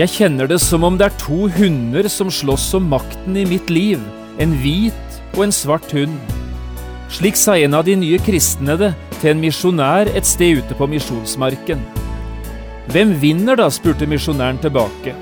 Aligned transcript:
Jeg 0.00 0.14
kjenner 0.14 0.48
det 0.48 0.56
som 0.62 0.84
om 0.86 0.94
det 0.96 1.10
er 1.10 1.16
to 1.20 1.44
hunder 1.58 2.06
som 2.08 2.30
slåss 2.32 2.70
om 2.78 2.86
makten 2.88 3.34
i 3.36 3.42
mitt 3.44 3.68
liv, 3.68 4.00
en 4.40 4.54
hvit 4.62 5.18
og 5.34 5.42
en 5.44 5.52
svart 5.52 5.92
hund. 5.92 6.14
Slik 7.12 7.36
sa 7.36 7.58
en 7.60 7.76
av 7.76 7.84
de 7.84 7.98
nye 8.00 8.20
kristne 8.24 8.78
det 8.80 8.94
til 9.18 9.34
en 9.34 9.42
misjonær 9.42 10.08
et 10.16 10.24
sted 10.24 10.62
ute 10.62 10.78
på 10.78 10.88
misjonsmarken. 10.88 11.84
Hvem 12.94 13.12
vinner 13.20 13.60
da, 13.60 13.68
spurte 13.68 14.08
misjonæren 14.08 14.62
tilbake. 14.64 15.12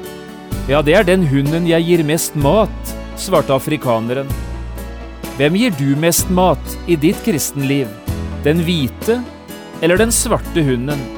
Ja, 0.70 0.84
det 0.84 0.94
er 0.94 1.10
den 1.10 1.26
hunden 1.26 1.66
jeg 1.66 1.88
gir 1.88 2.06
mest 2.06 2.38
mat, 2.38 2.94
svarte 3.18 3.56
afrikaneren. 3.58 4.30
Hvem 5.40 5.58
gir 5.58 5.74
du 5.74 5.88
mest 5.98 6.30
mat 6.30 6.78
i 6.86 6.94
ditt 6.94 7.18
kristenliv? 7.26 7.90
Den 8.46 8.62
hvite 8.62 9.24
eller 9.82 9.98
den 9.98 10.14
svarte 10.14 10.62
hunden? 10.62 11.17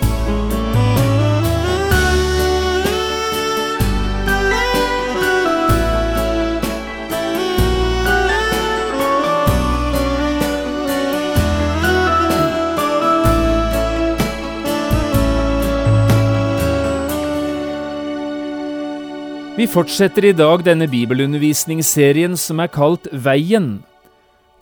Vi 19.51 19.65
fortsetter 19.67 20.25
i 20.25 20.31
dag 20.31 20.61
denne 20.63 20.85
bibelundervisningsserien 20.87 22.37
som 22.39 22.61
er 22.63 22.69
kalt 22.71 23.09
Veien. 23.11 23.81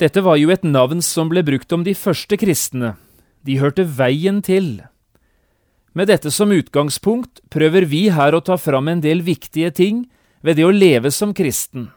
Dette 0.01 0.23
var 0.25 0.39
jo 0.41 0.49
et 0.49 0.65
navn 0.65 1.03
som 1.05 1.29
ble 1.29 1.43
brukt 1.45 1.69
om 1.75 1.83
de 1.85 1.93
første 1.93 2.39
kristne. 2.41 2.95
De 3.45 3.59
hørte 3.61 3.85
veien 3.85 4.41
til. 4.41 4.81
Med 5.93 6.09
dette 6.09 6.33
som 6.33 6.49
utgangspunkt 6.49 7.43
prøver 7.53 7.85
vi 7.85 8.07
her 8.09 8.33
å 8.33 8.41
ta 8.41 8.57
fram 8.57 8.89
en 8.89 9.05
del 9.05 9.21
viktige 9.21 9.69
ting 9.77 10.07
ved 10.41 10.57
det 10.57 10.65
å 10.65 10.73
leve 10.73 11.13
som 11.13 11.37
kristen. 11.37 11.91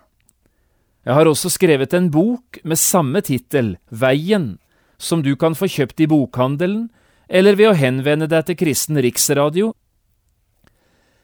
Jeg 1.09 1.17
har 1.17 1.27
også 1.27 1.49
skrevet 1.49 1.97
en 1.97 2.13
bok 2.13 2.61
med 2.63 2.77
samme 2.77 3.25
tittel, 3.25 3.79
Veien, 3.89 4.59
som 5.01 5.25
du 5.25 5.33
kan 5.35 5.57
få 5.57 5.65
kjøpt 5.65 6.05
i 6.05 6.13
bokhandelen, 6.13 6.91
eller 7.33 7.57
ved 7.57 7.73
å 7.73 7.79
henvende 7.79 8.29
deg 8.29 8.51
til 8.51 8.61
Kristen 8.61 9.01
Riksradio 9.01 9.73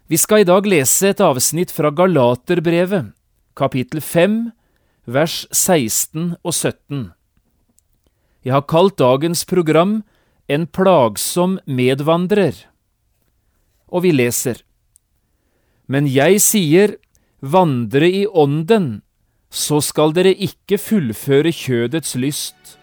vi 0.08 0.16
skal 0.16 0.40
i 0.40 0.48
dag 0.48 0.64
lese 0.64 1.10
et 1.12 1.20
avsnitt 1.20 1.68
fra 1.74 1.90
Galaterbrevet, 1.92 3.10
kapittel 3.52 4.00
5, 4.00 4.38
vers 5.04 5.42
16 5.52 6.30
og 6.40 6.54
17. 6.54 7.10
Jeg 8.40 8.54
har 8.56 8.64
kalt 8.64 8.96
dagens 8.96 9.44
program 9.44 10.02
En 10.48 10.64
plagsom 10.64 11.58
medvandrer. 11.68 12.56
Og 13.92 14.06
vi 14.06 14.14
leser. 14.16 14.62
Men 15.84 16.08
jeg 16.08 16.40
sier, 16.40 16.94
vandre 17.44 18.08
i 18.08 18.24
ånden, 18.24 19.02
så 19.52 19.82
skal 19.84 20.16
dere 20.16 20.32
ikke 20.32 20.80
fullføre 20.80 21.52
kjødets 21.52 22.16
lyst. 22.16 22.78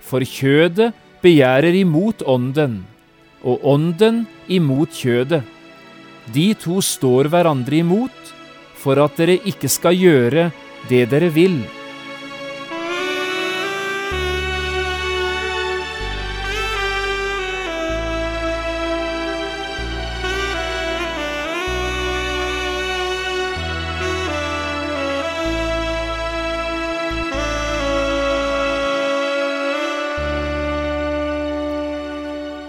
For 0.00 0.24
kjødet 0.24 0.94
begjærer 1.20 1.76
imot 1.84 2.24
ånden, 2.24 2.86
og 3.44 3.60
ånden 3.60 4.24
imot 4.48 4.96
kjødet 4.96 5.44
de 6.30 6.52
to 6.54 6.78
står 6.84 7.30
hverandre 7.32 7.82
imot, 7.82 8.32
for 8.78 8.98
at 9.02 9.18
dere 9.18 9.40
ikke 9.48 9.70
skal 9.70 9.98
gjøre 9.98 10.50
det 10.90 11.06
dere 11.10 11.30
vil. 11.34 11.62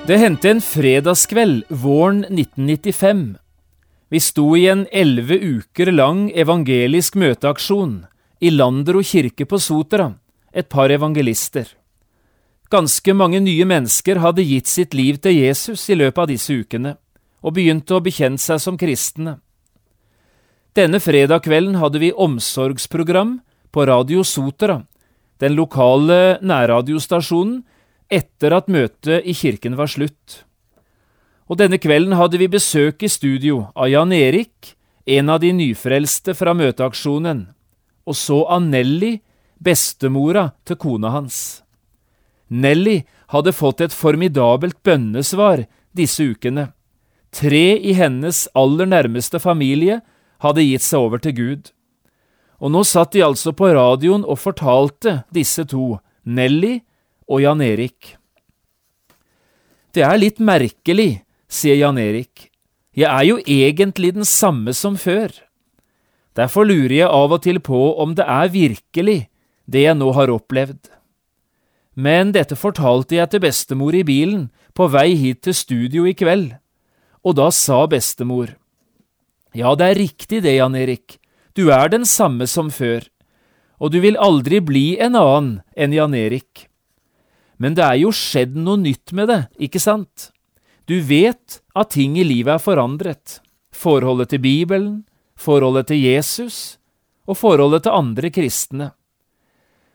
Det 0.03 0.17
hendte 0.19 0.49
en 0.51 0.59
fredagskveld 0.59 1.61
våren 1.71 2.25
1995 2.27 3.42
vi 4.13 4.19
sto 4.21 4.51
i 4.53 4.67
en 4.69 4.83
elleve 4.93 5.39
uker 5.41 5.89
lang 5.89 6.27
evangelisk 6.37 7.15
møteaksjon 7.17 7.95
i 8.45 8.51
Landero 8.53 9.01
kirke 9.01 9.47
på 9.49 9.57
Sotra, 9.57 10.11
et 10.53 10.67
par 10.69 10.93
evangelister. 10.93 11.65
Ganske 12.69 13.15
mange 13.17 13.41
nye 13.41 13.65
mennesker 13.65 14.21
hadde 14.21 14.45
gitt 14.45 14.69
sitt 14.69 14.93
liv 14.93 15.17
til 15.17 15.39
Jesus 15.39 15.87
i 15.89 15.97
løpet 15.97 16.21
av 16.21 16.29
disse 16.29 16.53
ukene, 16.53 16.93
og 17.41 17.57
begynte 17.57 17.97
å 17.97 18.03
bekjenne 18.05 18.37
seg 18.37 18.61
som 18.61 18.77
kristne. 18.77 19.39
Denne 20.77 21.01
fredag 21.01 21.47
kvelden 21.49 21.81
hadde 21.81 22.05
vi 22.05 22.13
omsorgsprogram 22.13 23.39
på 23.73 23.89
Radio 23.89 24.21
Sotra, 24.21 24.83
den 25.41 25.57
lokale 25.57 26.37
nærradiostasjonen, 26.45 27.63
etter 28.13 28.61
at 28.61 28.69
møtet 28.69 29.25
i 29.25 29.33
kirken 29.33 29.73
var 29.73 29.89
slutt 29.89 30.43
og 31.49 31.59
denne 31.59 31.79
kvelden 31.81 32.15
hadde 32.17 32.39
vi 32.39 32.47
besøk 32.51 33.03
i 33.03 33.11
studio 33.11 33.67
av 33.75 33.89
Jan 33.91 34.13
Erik, 34.15 34.75
en 35.05 35.29
av 35.29 35.41
de 35.43 35.51
nyfrelste 35.55 36.35
fra 36.37 36.53
møteaksjonen, 36.55 37.45
og 38.07 38.15
så 38.15 38.43
av 38.47 38.63
Nelly, 38.63 39.17
bestemora 39.63 40.49
til 40.67 40.79
kona 40.79 41.11
hans. 41.13 41.37
Nelly 42.51 43.03
hadde 43.33 43.55
fått 43.55 43.81
et 43.81 43.95
formidabelt 43.95 44.79
bønnesvar 44.83 45.65
disse 45.95 46.23
ukene. 46.23 46.71
Tre 47.33 47.77
i 47.79 47.95
hennes 47.97 48.45
aller 48.53 48.89
nærmeste 48.89 49.39
familie 49.41 50.01
hadde 50.43 50.65
gitt 50.67 50.85
seg 50.85 51.07
over 51.07 51.23
til 51.23 51.35
Gud. 51.37 51.71
Og 52.63 52.71
nå 52.71 52.83
satt 52.87 53.15
de 53.15 53.23
altså 53.25 53.55
på 53.55 53.71
radioen 53.73 54.23
og 54.23 54.39
fortalte, 54.39 55.23
disse 55.33 55.65
to, 55.67 55.97
Nelly 56.23 56.77
og 57.27 57.41
Jan 57.43 57.63
Erik. 57.63 58.15
Det 59.93 60.03
er 60.05 60.19
litt 60.19 60.39
merkelig 60.41 61.23
sier 61.53 61.77
Jan 61.77 61.99
Erik. 62.01 62.49
Jeg 62.97 63.09
er 63.09 63.25
jo 63.25 63.37
egentlig 63.45 64.13
den 64.17 64.25
samme 64.25 64.73
som 64.73 64.97
før. 64.97 65.31
Derfor 66.37 66.65
lurer 66.65 66.95
jeg 67.03 67.13
av 67.13 67.33
og 67.33 67.43
til 67.45 67.59
på 67.61 67.93
om 68.01 68.15
det 68.17 68.25
er 68.25 68.49
virkelig, 68.53 69.19
det 69.69 69.85
jeg 69.85 69.97
nå 69.97 70.09
har 70.17 70.33
opplevd. 70.33 70.89
Men 71.93 72.33
dette 72.33 72.57
fortalte 72.57 73.19
jeg 73.19 73.29
til 73.29 73.43
bestemor 73.43 73.93
i 73.93 74.01
bilen 74.05 74.47
på 74.73 74.89
vei 74.89 75.13
hit 75.17 75.43
til 75.45 75.53
studio 75.53 76.07
i 76.09 76.15
kveld, 76.17 76.55
og 77.23 77.37
da 77.37 77.49
sa 77.53 77.85
bestemor, 77.85 78.57
Ja, 79.53 79.75
det 79.77 79.85
er 79.85 79.99
riktig 80.01 80.41
det, 80.41 80.55
Jan 80.57 80.73
Erik, 80.73 81.19
du 81.53 81.69
er 81.69 81.85
den 81.93 82.05
samme 82.09 82.47
som 82.49 82.71
før, 82.73 83.05
og 83.77 83.93
du 83.93 83.99
vil 84.01 84.17
aldri 84.17 84.57
bli 84.59 84.97
en 84.97 85.13
annen 85.13 85.59
enn 85.77 85.93
Jan 85.93 86.15
Erik. 86.17 86.65
Men 87.61 87.77
det 87.77 87.85
er 87.85 87.99
jo 88.01 88.09
skjedd 88.09 88.57
noe 88.57 88.81
nytt 88.81 89.13
med 89.13 89.29
det, 89.29 89.41
ikke 89.61 89.79
sant? 89.79 90.32
Du 90.85 90.99
vet 90.99 91.61
at 91.75 91.93
ting 91.95 92.17
i 92.19 92.25
livet 92.27 92.57
er 92.57 92.63
forandret. 92.63 93.39
Forholdet 93.73 94.33
til 94.33 94.41
Bibelen, 94.43 95.03
forholdet 95.39 95.87
til 95.91 96.03
Jesus 96.03 96.77
og 97.23 97.39
forholdet 97.39 97.85
til 97.85 97.95
andre 97.95 98.31
kristne. 98.33 98.89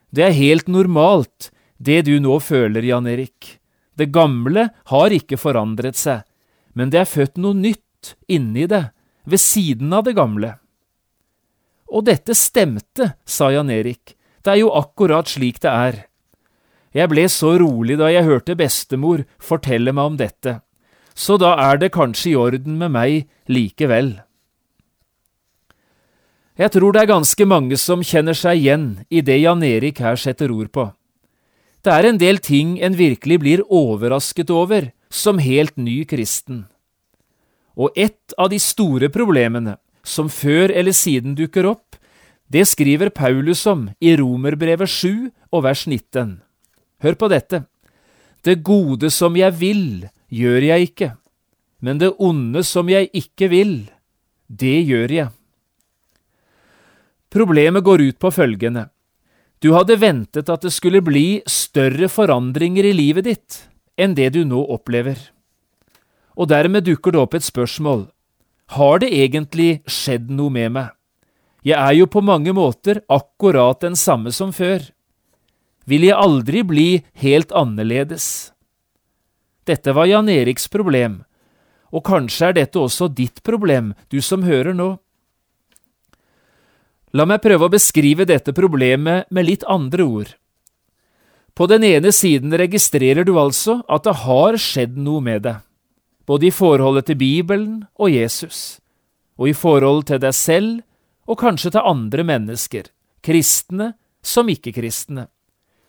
Det 0.08 0.24
er 0.24 0.36
helt 0.36 0.68
normalt, 0.72 1.50
det 1.76 2.06
du 2.08 2.16
nå 2.24 2.38
føler, 2.40 2.82
Jan 2.82 3.06
Erik. 3.06 3.58
Det 3.98 4.08
gamle 4.14 4.70
har 4.88 5.12
ikke 5.12 5.36
forandret 5.36 5.98
seg, 5.98 6.22
men 6.72 6.88
det 6.88 7.02
er 7.02 7.10
født 7.10 7.36
noe 7.36 7.56
nytt 7.56 8.14
inni 8.30 8.64
det, 8.70 8.88
ved 9.28 9.42
siden 9.42 9.92
av 9.92 10.06
det 10.06 10.14
gamle. 10.16 10.54
Og 11.92 12.06
dette 12.08 12.32
stemte, 12.32 13.12
sa 13.28 13.50
Jan 13.52 13.68
Erik, 13.72 14.14
det 14.40 14.54
er 14.54 14.62
jo 14.62 14.72
akkurat 14.72 15.28
slik 15.28 15.60
det 15.60 15.68
er. 15.68 15.98
Jeg 16.96 17.12
ble 17.12 17.26
så 17.28 17.58
rolig 17.60 17.98
da 18.00 18.08
jeg 18.08 18.24
hørte 18.24 18.56
bestemor 18.56 19.26
fortelle 19.36 19.92
meg 19.92 20.14
om 20.14 20.16
dette 20.16 20.56
så 21.18 21.34
da 21.40 21.56
er 21.58 21.80
det 21.82 21.90
kanskje 21.96 22.30
i 22.32 22.38
orden 22.38 22.78
med 22.78 22.94
meg 22.94 23.26
likevel. 23.50 24.14
Jeg 26.58 26.74
tror 26.74 26.94
det 26.94 27.02
er 27.02 27.10
ganske 27.12 27.46
mange 27.46 27.78
som 27.78 28.02
kjenner 28.02 28.34
seg 28.38 28.58
igjen 28.58 28.86
i 29.10 29.22
det 29.22 29.40
Jan 29.42 29.62
Erik 29.66 30.00
her 30.02 30.18
setter 30.18 30.50
ord 30.54 30.70
på. 30.74 30.88
Det 31.82 31.94
er 31.94 32.08
en 32.08 32.18
del 32.18 32.40
ting 32.42 32.76
en 32.82 32.96
virkelig 32.98 33.38
blir 33.42 33.62
overrasket 33.66 34.50
over 34.50 34.90
som 35.10 35.38
helt 35.42 35.76
ny 35.78 36.02
kristen. 36.06 36.66
Og 37.78 37.94
ett 37.94 38.34
av 38.38 38.50
de 38.50 38.58
store 38.62 39.10
problemene 39.14 39.76
som 40.02 40.30
før 40.30 40.74
eller 40.74 40.94
siden 40.94 41.36
dukker 41.38 41.66
opp, 41.70 41.94
det 42.50 42.64
skriver 42.66 43.10
Paulus 43.14 43.64
om 43.70 43.88
i 44.02 44.16
Romerbrevet 44.18 44.90
7 44.90 45.30
og 45.52 45.62
vers 45.66 45.86
19. 45.86 46.38
Hør 47.02 47.18
på 47.18 47.28
dette. 47.30 47.62
Det 48.42 48.62
gode 48.66 49.10
som 49.14 49.36
jeg 49.38 49.54
vil, 49.60 50.08
gjør 50.28 50.66
jeg 50.70 50.90
ikke, 50.90 51.12
men 51.80 52.00
det 52.00 52.12
onde 52.18 52.62
som 52.66 52.88
jeg 52.90 53.10
ikke 53.16 53.48
vil, 53.52 53.74
det 54.48 54.78
gjør 54.88 55.14
jeg. 55.14 55.32
Problemet 57.28 57.84
går 57.84 58.02
ut 58.08 58.18
på 58.18 58.30
følgende. 58.32 58.88
Du 59.60 59.74
hadde 59.74 59.98
ventet 60.00 60.48
at 60.48 60.62
det 60.64 60.72
skulle 60.72 61.02
bli 61.04 61.42
større 61.50 62.08
forandringer 62.08 62.86
i 62.88 62.94
livet 62.94 63.26
ditt 63.26 63.58
enn 63.98 64.14
det 64.14 64.30
du 64.36 64.44
nå 64.46 64.62
opplever. 64.70 65.18
Og 66.38 66.48
dermed 66.48 66.86
dukker 66.86 67.12
det 67.12 67.20
opp 67.20 67.34
et 67.34 67.44
spørsmål. 67.44 68.06
Har 68.78 69.00
det 69.02 69.10
egentlig 69.10 69.82
skjedd 69.90 70.30
noe 70.30 70.54
med 70.54 70.72
meg? 70.76 70.94
Jeg 71.66 71.74
er 71.74 71.96
jo 71.98 72.06
på 72.06 72.22
mange 72.22 72.54
måter 72.54 73.02
akkurat 73.10 73.80
den 73.82 73.96
samme 73.98 74.30
som 74.32 74.54
før. 74.54 74.84
Vil 75.88 76.06
jeg 76.06 76.16
aldri 76.16 76.62
bli 76.62 76.88
helt 77.18 77.52
annerledes? 77.56 78.52
Dette 79.68 79.92
var 79.92 80.08
Jan 80.08 80.30
Eriks 80.32 80.64
problem, 80.72 81.20
og 81.92 82.04
kanskje 82.08 82.48
er 82.48 82.56
dette 82.56 82.80
også 82.80 83.10
ditt 83.12 83.42
problem, 83.44 83.92
du 84.08 84.20
som 84.24 84.46
hører 84.46 84.72
nå. 84.76 84.94
La 87.12 87.24
meg 87.28 87.42
prøve 87.44 87.68
å 87.68 87.72
beskrive 87.72 88.24
dette 88.28 88.54
problemet 88.56 89.28
med 89.32 89.48
litt 89.48 89.64
andre 89.68 90.04
ord. 90.04 90.34
På 91.56 91.66
den 91.68 91.84
ene 91.84 92.12
siden 92.14 92.52
registrerer 92.56 93.26
du 93.28 93.34
altså 93.40 93.80
at 93.90 94.04
det 94.06 94.20
har 94.24 94.56
skjedd 94.62 94.96
noe 95.00 95.20
med 95.24 95.44
deg, 95.44 95.62
både 96.28 96.48
i 96.48 96.54
forholdet 96.54 97.08
til 97.10 97.18
Bibelen 97.20 97.80
og 97.98 98.12
Jesus, 98.12 98.78
og 99.36 99.50
i 99.50 99.56
forhold 99.56 100.06
til 100.08 100.20
deg 100.22 100.36
selv 100.36 100.84
og 101.28 101.40
kanskje 101.40 101.74
til 101.74 101.88
andre 101.88 102.24
mennesker, 102.24 102.88
kristne 103.20 103.92
som 104.24 104.48
ikke-kristne. 104.48 105.26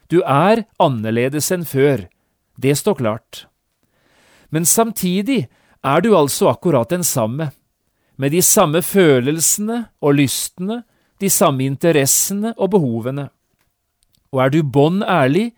Du 0.10 0.20
er 0.24 0.66
annerledes 0.82 1.52
enn 1.54 1.68
før, 1.70 2.08
det 2.58 2.76
står 2.80 3.00
klart. 3.00 3.46
Men 4.50 4.66
samtidig 4.66 5.48
er 5.86 6.02
du 6.02 6.14
altså 6.18 6.50
akkurat 6.52 6.90
den 6.90 7.04
samme, 7.04 7.52
med 8.20 8.34
de 8.36 8.42
samme 8.44 8.82
følelsene 8.84 9.86
og 10.04 10.18
lystene 10.20 10.82
de 11.20 11.30
samme 11.32 11.66
interessene 11.68 12.54
og 12.58 12.72
behovene. 12.76 13.28
Og 14.32 14.44
er 14.44 14.54
du 14.54 14.62
bånn 14.64 15.02
ærlig, 15.04 15.52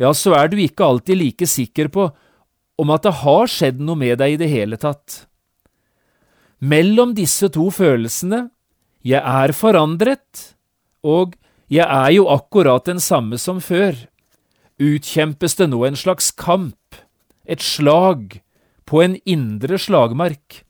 ja, 0.00 0.12
så 0.12 0.34
er 0.36 0.50
du 0.50 0.58
ikke 0.60 0.86
alltid 0.86 1.18
like 1.18 1.48
sikker 1.48 1.90
på 1.92 2.08
om 2.76 2.92
at 2.92 3.06
det 3.06 3.14
har 3.22 3.48
skjedd 3.48 3.80
noe 3.80 3.98
med 3.98 4.18
deg 4.20 4.34
i 4.34 4.40
det 4.40 4.50
hele 4.52 4.78
tatt. 4.80 5.24
Mellom 6.60 7.14
disse 7.16 7.48
to 7.52 7.68
følelsene, 7.72 8.48
jeg 9.06 9.20
er 9.20 9.52
forandret, 9.56 10.56
og 11.06 11.36
jeg 11.72 11.86
er 11.86 12.10
jo 12.16 12.26
akkurat 12.32 12.86
den 12.88 13.00
samme 13.00 13.38
som 13.38 13.60
før, 13.62 13.94
utkjempes 14.82 15.56
det 15.56 15.70
nå 15.70 15.84
en 15.86 15.98
slags 15.98 16.32
kamp, 16.36 16.76
et 17.46 17.62
slag, 17.62 18.40
på 18.86 19.02
en 19.02 19.16
indre 19.24 19.78
slagmark. 19.78 20.62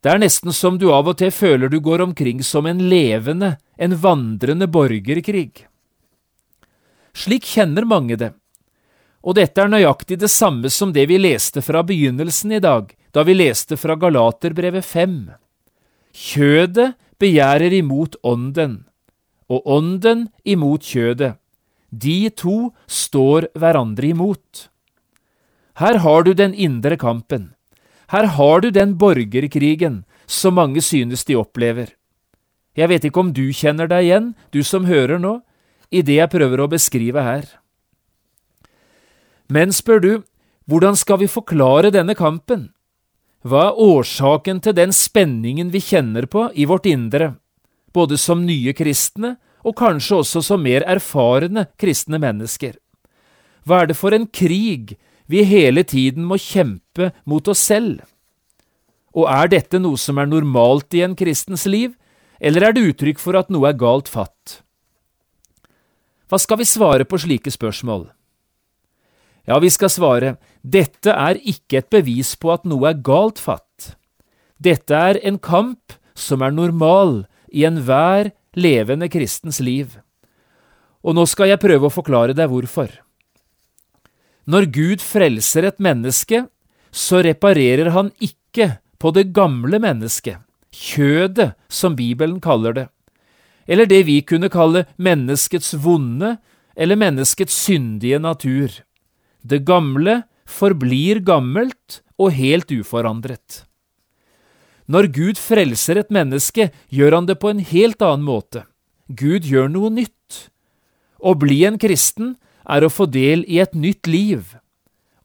Det 0.00 0.10
er 0.10 0.20
nesten 0.22 0.54
som 0.56 0.78
du 0.80 0.88
av 0.94 1.10
og 1.12 1.18
til 1.20 1.30
føler 1.34 1.70
du 1.70 1.78
går 1.84 2.02
omkring 2.02 2.40
som 2.46 2.66
en 2.66 2.80
levende, 2.90 3.56
en 3.76 3.94
vandrende 4.00 4.66
borgerkrig. 4.66 5.66
Slik 7.14 7.44
kjenner 7.44 7.84
mange 7.84 8.16
det, 8.16 8.32
og 9.20 9.36
dette 9.36 9.60
er 9.60 9.68
nøyaktig 9.68 10.16
det 10.22 10.30
samme 10.32 10.70
som 10.72 10.94
det 10.96 11.04
vi 11.10 11.18
leste 11.20 11.60
fra 11.62 11.82
begynnelsen 11.84 12.56
i 12.56 12.62
dag, 12.64 12.88
da 13.12 13.24
vi 13.26 13.36
leste 13.36 13.76
fra 13.76 13.96
Galaterbrevet 14.00 14.86
5. 14.86 15.18
Kjødet 16.16 16.94
begjærer 17.20 17.74
imot 17.76 18.16
ånden, 18.24 18.80
og 19.50 19.66
ånden 19.68 20.28
imot 20.48 20.86
kjødet. 20.86 21.34
De 21.90 22.30
to 22.30 22.70
står 22.86 23.50
hverandre 23.58 24.14
imot. 24.14 24.69
Her 25.80 25.96
har 26.04 26.22
du 26.22 26.34
den 26.36 26.52
indre 26.52 26.96
kampen. 27.00 27.54
Her 28.12 28.26
har 28.36 28.60
du 28.60 28.68
den 28.70 28.98
borgerkrigen 29.00 30.02
som 30.26 30.58
mange 30.60 30.82
synes 30.84 31.24
de 31.24 31.38
opplever. 31.40 31.94
Jeg 32.76 32.88
vet 32.92 33.06
ikke 33.08 33.22
om 33.22 33.32
du 33.32 33.46
kjenner 33.56 33.88
deg 33.88 34.04
igjen, 34.04 34.26
du 34.52 34.60
som 34.62 34.84
hører 34.84 35.18
nå, 35.18 35.40
i 35.90 36.04
det 36.06 36.20
jeg 36.20 36.32
prøver 36.32 36.60
å 36.60 36.68
beskrive 36.70 37.24
her. 37.24 37.48
Men 39.48 39.72
spør 39.72 40.04
du, 40.04 40.12
hvordan 40.70 41.00
skal 41.00 41.18
vi 41.24 41.32
forklare 41.32 41.90
denne 41.90 42.14
kampen? 42.14 42.68
Hva 43.42 43.70
er 43.70 43.80
årsaken 43.80 44.60
til 44.60 44.76
den 44.76 44.92
spenningen 44.92 45.72
vi 45.72 45.80
kjenner 45.80 46.28
på 46.30 46.50
i 46.54 46.68
vårt 46.68 46.86
indre, 46.86 47.34
både 47.96 48.20
som 48.20 48.44
nye 48.44 48.76
kristne 48.76 49.38
og 49.64 49.78
kanskje 49.80 50.20
også 50.20 50.42
som 50.44 50.62
mer 50.62 50.84
erfarne 50.84 51.70
kristne 51.80 52.20
mennesker? 52.20 52.76
Hva 53.64 53.82
er 53.82 53.90
det 53.90 53.96
for 53.96 54.12
en 54.14 54.28
krig 54.28 54.98
vi 55.30 55.44
hele 55.46 55.84
tiden 55.86 56.26
må 56.26 56.38
kjempe 56.40 57.12
mot 57.28 57.46
oss 57.48 57.62
selv. 57.70 58.02
Og 59.14 59.26
er 59.30 59.50
dette 59.50 59.80
noe 59.82 59.98
som 59.98 60.18
er 60.18 60.28
normalt 60.30 60.94
i 60.94 61.04
en 61.06 61.16
kristens 61.18 61.66
liv, 61.70 61.94
eller 62.40 62.68
er 62.68 62.74
det 62.74 62.86
uttrykk 62.92 63.20
for 63.20 63.38
at 63.38 63.50
noe 63.52 63.68
er 63.68 63.78
galt 63.78 64.08
fatt? 64.10 64.60
Hva 66.30 66.38
skal 66.38 66.60
vi 66.60 66.68
svare 66.68 67.06
på 67.06 67.18
slike 67.18 67.50
spørsmål? 67.50 68.06
Ja, 69.48 69.58
vi 69.58 69.70
skal 69.72 69.90
svare 69.90 70.36
dette 70.62 71.10
er 71.10 71.40
ikke 71.40 71.80
et 71.80 71.90
bevis 71.90 72.36
på 72.38 72.52
at 72.54 72.66
noe 72.68 72.92
er 72.92 73.00
galt 73.02 73.40
fatt. 73.42 73.94
Dette 74.60 74.94
er 74.94 75.18
en 75.26 75.40
kamp 75.42 75.96
som 76.14 76.44
er 76.44 76.54
normal 76.54 77.24
i 77.50 77.64
enhver 77.66 78.30
levende 78.54 79.08
kristens 79.10 79.58
liv. 79.64 79.96
Og 81.02 81.16
nå 81.16 81.24
skal 81.26 81.50
jeg 81.50 81.62
prøve 81.62 81.88
å 81.88 81.94
forklare 81.94 82.36
deg 82.36 82.50
hvorfor. 82.52 82.92
Når 84.50 84.66
Gud 84.74 85.02
frelser 85.04 85.68
et 85.68 85.78
menneske, 85.78 86.46
så 86.90 87.20
reparerer 87.22 87.92
han 87.94 88.08
ikke 88.18 88.80
på 88.98 89.12
det 89.14 89.30
gamle 89.36 89.78
mennesket, 89.82 90.40
kjødet, 90.74 91.52
som 91.70 91.94
Bibelen 91.94 92.40
kaller 92.42 92.74
det, 92.74 92.86
eller 93.70 93.86
det 93.86 94.02
vi 94.08 94.18
kunne 94.26 94.50
kalle 94.50 94.86
menneskets 94.98 95.76
vonde 95.84 96.36
eller 96.74 96.98
menneskets 96.98 97.54
syndige 97.54 98.18
natur. 98.18 98.72
Det 99.46 99.62
gamle 99.68 100.22
forblir 100.50 101.22
gammelt 101.22 102.00
og 102.18 102.34
helt 102.34 102.72
uforandret. 102.74 103.64
Når 104.90 105.12
Gud 105.14 105.38
frelser 105.38 106.00
et 106.00 106.10
menneske, 106.10 106.72
gjør 106.90 107.20
han 107.20 107.28
det 107.30 107.38
på 107.38 107.52
en 107.52 107.62
helt 107.62 108.02
annen 108.02 108.26
måte. 108.26 108.64
Gud 109.06 109.46
gjør 109.46 109.70
noe 109.70 109.90
nytt. 109.94 110.50
Å 111.22 111.36
bli 111.38 111.62
en 111.68 111.78
kristen 111.78 112.34
er 112.68 112.84
å 112.84 112.92
få 112.92 113.06
del 113.10 113.44
i 113.48 113.60
et 113.62 113.74
nytt 113.74 114.06
liv, 114.10 114.56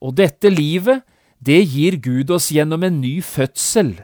og 0.01 0.15
dette 0.19 0.51
livet, 0.51 1.03
det 1.39 1.61
gir 1.67 1.97
Gud 2.01 2.31
oss 2.31 2.49
gjennom 2.53 2.83
en 2.85 3.01
ny 3.01 3.19
fødsel, 3.21 3.97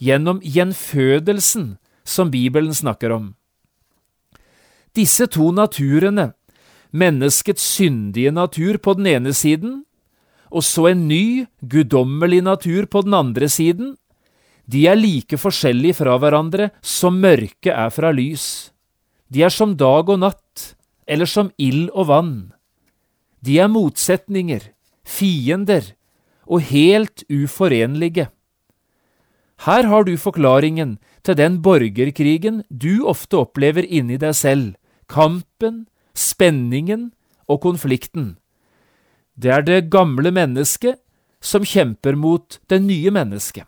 gjennom 0.00 0.40
gjenfødelsen 0.42 1.76
som 2.04 2.30
Bibelen 2.32 2.74
snakker 2.74 3.12
om. 3.14 3.34
Disse 4.96 5.28
to 5.30 5.50
naturene, 5.54 6.32
menneskets 6.90 7.62
syndige 7.62 8.32
natur 8.34 8.80
på 8.82 8.96
den 8.98 9.06
ene 9.06 9.34
siden, 9.36 9.84
og 10.50 10.66
så 10.66 10.88
en 10.90 11.06
ny, 11.06 11.46
guddommelig 11.62 12.42
natur 12.42 12.88
på 12.90 13.04
den 13.06 13.14
andre 13.14 13.46
siden, 13.46 13.94
de 14.70 14.86
er 14.90 14.98
like 14.98 15.38
forskjellige 15.38 15.98
fra 15.98 16.16
hverandre 16.18 16.70
som 16.82 17.18
mørket 17.22 17.72
er 17.74 17.90
fra 17.94 18.10
lys. 18.14 18.70
De 19.30 19.42
er 19.46 19.54
som 19.54 19.76
dag 19.78 20.10
og 20.10 20.20
natt, 20.22 20.74
eller 21.06 21.26
som 21.26 21.50
ild 21.58 21.88
og 21.90 22.10
vann. 22.10 22.34
De 23.40 23.56
er 23.58 23.70
motsetninger, 23.72 24.60
fiender 25.04 25.94
og 26.46 26.66
helt 26.68 27.24
uforenlige. 27.30 28.28
Her 29.64 29.86
har 29.88 30.04
du 30.04 30.16
forklaringen 30.16 30.98
til 31.24 31.36
den 31.36 31.60
borgerkrigen 31.64 32.62
du 32.68 33.04
ofte 33.08 33.42
opplever 33.42 33.84
inni 33.84 34.16
deg 34.20 34.36
selv, 34.36 34.76
kampen, 35.08 35.86
spenningen 36.16 37.10
og 37.48 37.60
konflikten. 37.64 38.36
Det 39.36 39.52
er 39.52 39.64
det 39.64 39.90
gamle 39.92 40.32
mennesket 40.32 41.00
som 41.40 41.64
kjemper 41.64 42.16
mot 42.16 42.60
det 42.68 42.80
nye 42.84 43.12
mennesket. 43.12 43.64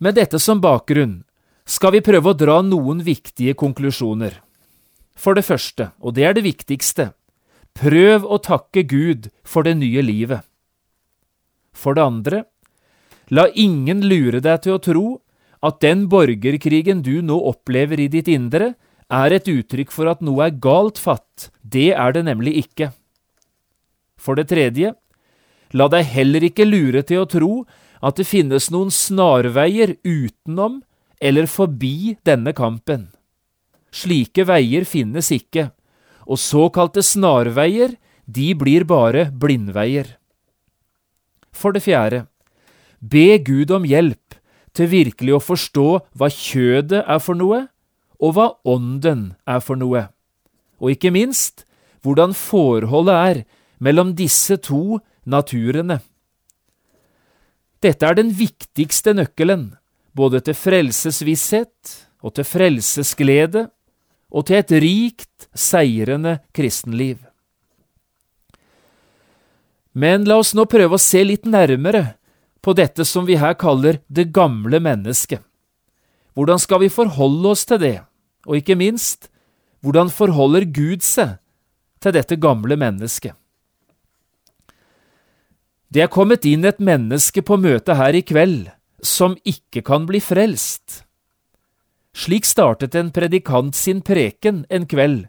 Med 0.00 0.16
dette 0.16 0.40
som 0.40 0.60
bakgrunn 0.64 1.20
skal 1.68 1.92
vi 1.92 2.04
prøve 2.04 2.32
å 2.32 2.36
dra 2.36 2.60
noen 2.64 3.02
viktige 3.04 3.52
konklusjoner. 3.54 4.38
For 5.20 5.36
det 5.36 5.44
første, 5.44 5.90
og 6.00 6.16
det 6.16 6.24
er 6.24 6.36
det 6.36 6.46
viktigste, 6.46 7.10
Prøv 7.80 8.26
å 8.28 8.36
takke 8.44 8.82
Gud 8.84 9.30
for 9.40 9.64
det 9.64 9.78
nye 9.80 10.02
livet. 10.04 10.44
For 11.72 11.96
det 11.96 12.04
andre, 12.04 12.42
la 13.32 13.46
ingen 13.56 14.02
lure 14.04 14.42
deg 14.44 14.66
til 14.66 14.76
å 14.76 14.82
tro 14.84 15.04
at 15.64 15.78
den 15.80 16.04
borgerkrigen 16.12 17.00
du 17.06 17.22
nå 17.24 17.38
opplever 17.48 18.02
i 18.04 18.10
ditt 18.12 18.28
indre, 18.28 18.74
er 19.08 19.32
et 19.32 19.48
uttrykk 19.48 19.94
for 19.96 20.10
at 20.12 20.20
noe 20.20 20.50
er 20.50 20.60
galt 20.60 21.00
fatt. 21.00 21.48
Det 21.64 21.94
er 21.96 22.12
det 22.12 22.26
nemlig 22.28 22.58
ikke. 22.66 22.90
For 24.20 24.36
det 24.36 24.50
tredje, 24.52 24.92
la 25.72 25.88
deg 25.88 26.04
heller 26.12 26.44
ikke 26.50 26.68
lure 26.68 27.00
til 27.06 27.24
å 27.24 27.30
tro 27.32 27.52
at 28.04 28.20
det 28.20 28.28
finnes 28.28 28.68
noen 28.68 28.92
snarveier 28.92 29.96
utenom 30.04 30.82
eller 31.16 31.48
forbi 31.48 32.18
denne 32.28 32.52
kampen. 32.52 33.08
Slike 33.88 34.44
veier 34.46 34.84
finnes 34.84 35.32
ikke, 35.32 35.70
og 36.30 36.38
såkalte 36.38 37.02
snarveier, 37.02 37.96
de 38.30 38.52
blir 38.54 38.86
bare 38.86 39.26
blindveier. 39.34 40.14
For 41.50 41.74
det 41.74 41.82
fjerde, 41.82 42.24
be 43.00 43.40
Gud 43.42 43.72
om 43.74 43.86
hjelp 43.88 44.36
til 44.76 44.90
virkelig 44.92 45.34
å 45.34 45.42
forstå 45.42 45.88
hva 46.14 46.28
kjødet 46.30 47.02
er 47.02 47.18
for 47.22 47.38
noe, 47.38 47.64
og 48.20 48.36
hva 48.36 48.46
ånden 48.68 49.32
er 49.48 49.62
for 49.64 49.80
noe, 49.80 50.06
og 50.78 50.94
ikke 50.94 51.10
minst 51.14 51.64
hvordan 52.04 52.36
forholdet 52.36 53.16
er 53.16 53.42
mellom 53.82 54.14
disse 54.16 54.60
to 54.62 55.00
naturene. 55.24 55.98
Dette 57.80 58.06
er 58.06 58.16
den 58.16 58.30
viktigste 58.36 59.16
nøkkelen, 59.16 59.70
både 60.12 60.42
til 60.44 60.56
frelsesvisshet 60.56 61.94
og 62.20 62.36
til 62.36 62.44
frelsesglede 62.44 63.66
og 64.30 64.46
til 64.46 64.60
et 64.60 64.72
rikt, 64.82 65.48
seirende 65.54 66.38
kristenliv. 66.54 67.18
Men 69.92 70.24
la 70.28 70.38
oss 70.38 70.54
nå 70.54 70.66
prøve 70.70 70.96
å 70.96 71.02
se 71.02 71.22
litt 71.26 71.48
nærmere 71.50 72.14
på 72.62 72.74
dette 72.78 73.04
som 73.08 73.26
vi 73.26 73.38
her 73.40 73.56
kaller 73.58 73.98
det 74.08 74.30
gamle 74.34 74.78
mennesket. 74.82 75.42
Hvordan 76.38 76.62
skal 76.62 76.84
vi 76.84 76.92
forholde 76.92 77.50
oss 77.50 77.66
til 77.66 77.80
det, 77.82 77.98
og 78.46 78.60
ikke 78.60 78.78
minst, 78.78 79.26
hvordan 79.82 80.12
forholder 80.12 80.68
Gud 80.68 81.02
seg 81.02 81.38
til 82.00 82.14
dette 82.14 82.38
gamle 82.38 82.78
mennesket? 82.78 83.34
Det 85.90 86.04
er 86.04 86.12
kommet 86.12 86.46
inn 86.46 86.62
et 86.68 86.78
menneske 86.78 87.42
på 87.42 87.58
møtet 87.58 87.98
her 87.98 88.14
i 88.14 88.22
kveld 88.22 88.68
som 89.02 89.34
ikke 89.42 89.82
kan 89.82 90.04
bli 90.06 90.20
frelst. 90.22 91.02
Slik 92.16 92.44
startet 92.44 92.94
en 92.98 93.10
predikant 93.14 93.74
sin 93.76 94.00
preken 94.02 94.64
en 94.70 94.86
kveld, 94.86 95.28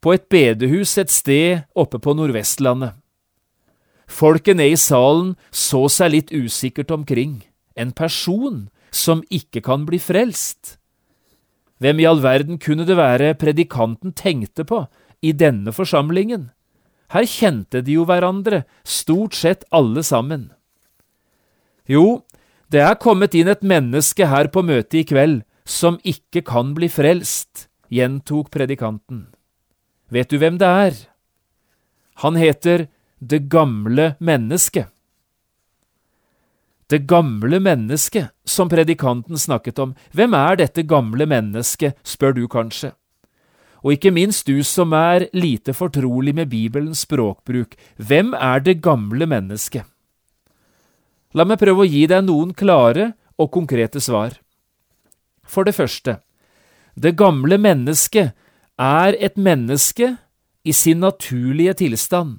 på 0.00 0.14
et 0.16 0.24
bedehus 0.32 0.96
et 0.98 1.12
sted 1.12 1.62
oppe 1.78 2.00
på 2.02 2.14
Nordvestlandet. 2.16 2.96
Folket 4.08 4.58
nede 4.58 4.74
i 4.74 4.80
salen 4.80 5.34
så 5.54 5.86
seg 5.92 6.12
litt 6.12 6.32
usikkert 6.32 6.90
omkring. 6.92 7.42
En 7.76 7.92
person 7.96 8.66
som 8.92 9.22
ikke 9.32 9.62
kan 9.64 9.86
bli 9.88 10.00
frelst. 10.02 10.76
Hvem 11.80 12.02
i 12.02 12.08
all 12.08 12.20
verden 12.22 12.58
kunne 12.60 12.84
det 12.86 12.98
være 12.98 13.34
predikanten 13.38 14.12
tenkte 14.12 14.66
på 14.68 14.84
i 15.22 15.32
denne 15.32 15.72
forsamlingen? 15.72 16.50
Her 17.12 17.28
kjente 17.28 17.82
de 17.84 17.96
jo 17.98 18.04
hverandre, 18.08 18.64
stort 18.84 19.36
sett 19.36 19.64
alle 19.70 20.04
sammen. 20.04 20.50
Jo, 21.88 22.24
det 22.72 22.80
er 22.84 23.00
kommet 23.00 23.34
inn 23.36 23.50
et 23.52 23.64
menneske 23.64 24.28
her 24.28 24.48
på 24.52 24.62
møtet 24.64 25.02
i 25.02 25.08
kveld 25.08 25.42
som 25.64 25.98
ikke 26.02 26.42
kan 26.46 26.74
bli 26.74 26.88
frelst, 26.90 27.68
gjentok 27.92 28.50
predikanten. 28.50 29.26
Vet 30.12 30.30
du 30.30 30.38
hvem 30.40 30.58
det 30.60 30.68
er? 30.68 30.96
Han 32.24 32.36
heter 32.36 32.88
Det 33.22 33.48
gamle 33.48 34.16
mennesket. 34.18 34.88
Det 36.90 37.06
gamle 37.06 37.60
mennesket, 37.62 38.32
som 38.44 38.68
predikanten 38.68 39.38
snakket 39.38 39.78
om, 39.78 39.94
hvem 40.12 40.34
er 40.34 40.58
dette 40.58 40.82
gamle 40.82 41.24
mennesket, 41.24 41.94
spør 42.02 42.34
du 42.36 42.42
kanskje. 42.50 42.90
Og 43.82 43.94
ikke 43.96 44.12
minst 44.12 44.46
du 44.46 44.60
som 44.66 44.92
er 44.92 45.28
lite 45.32 45.72
fortrolig 45.72 46.34
med 46.34 46.50
Bibelens 46.50 47.06
språkbruk, 47.06 47.78
hvem 47.96 48.34
er 48.34 48.60
det 48.60 48.82
gamle 48.82 49.26
mennesket? 49.26 49.86
La 51.32 51.46
meg 51.48 51.62
prøve 51.62 51.86
å 51.86 51.88
gi 51.88 52.04
deg 52.10 52.26
noen 52.26 52.52
klare 52.52 53.12
og 53.40 53.50
konkrete 53.54 54.02
svar. 54.02 54.36
For 55.52 55.68
det 55.68 55.76
første, 55.76 56.16
det 56.96 57.16
gamle 57.20 57.58
mennesket 57.60 58.32
er 58.80 59.16
et 59.20 59.36
menneske 59.36 60.14
i 60.64 60.72
sin 60.72 61.02
naturlige 61.04 61.74
tilstand, 61.82 62.38